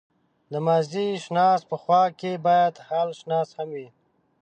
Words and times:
د 0.51 0.53
ماضيشناس 0.67 1.61
په 1.69 1.75
خوا 1.81 2.03
کې 2.19 2.31
بايد 2.45 2.75
حالشناس 2.87 3.49
هم 3.57 3.69
وي. 3.77 3.87